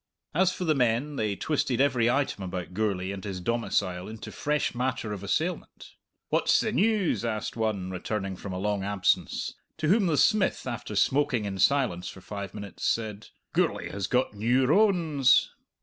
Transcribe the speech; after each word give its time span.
As 0.33 0.51
for 0.51 0.63
the 0.65 0.73
men, 0.73 1.15
they 1.15 1.35
twisted 1.35 1.79
every 1.79 2.09
item 2.09 2.43
about 2.43 2.73
Gourlay 2.73 3.11
and 3.11 3.23
his 3.23 3.39
domicile 3.39 4.07
into 4.07 4.31
fresh 4.31 4.73
matter 4.73 5.13
of 5.13 5.21
assailment. 5.23 5.91
"What's 6.29 6.59
the 6.59 6.71
news?" 6.71 7.23
asked 7.23 7.55
one, 7.55 7.91
returning 7.91 8.35
from 8.35 8.51
a 8.51 8.57
long 8.57 8.83
absence; 8.83 9.53
to 9.77 9.89
whom 9.89 10.07
the 10.07 10.17
smith, 10.17 10.65
after 10.65 10.95
smoking 10.95 11.45
in 11.45 11.59
silence 11.59 12.09
for 12.09 12.19
five 12.21 12.55
minutes, 12.55 12.83
said, 12.83 13.27
"Gourlay 13.53 13.89
has 13.91 14.07
got 14.07 14.33
new 14.33 14.65
rones!" 14.65 15.51